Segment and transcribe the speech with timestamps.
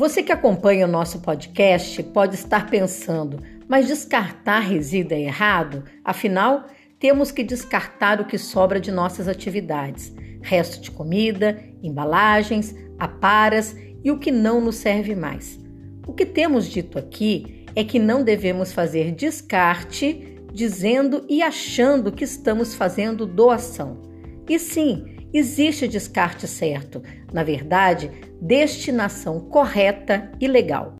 [0.00, 5.84] Você que acompanha o nosso podcast pode estar pensando, mas descartar resíduo é errado?
[6.02, 6.64] Afinal,
[6.98, 10.10] temos que descartar o que sobra de nossas atividades:
[10.40, 15.60] resto de comida, embalagens, aparas e o que não nos serve mais.
[16.06, 22.24] O que temos dito aqui é que não devemos fazer descarte dizendo e achando que
[22.24, 24.00] estamos fazendo doação.
[24.48, 28.10] E sim, existe descarte certo, na verdade,
[28.40, 30.96] destinação correta e legal.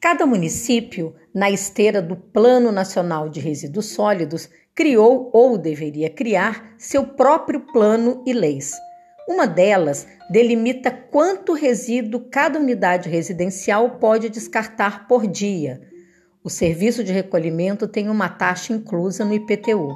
[0.00, 7.06] Cada município, na esteira do Plano Nacional de Resíduos Sólidos, criou ou deveria criar seu
[7.06, 8.72] próprio plano e leis.
[9.28, 15.91] Uma delas delimita quanto resíduo cada unidade residencial pode descartar por dia
[16.44, 19.88] o serviço de recolhimento tem uma taxa inclusa no IPTU.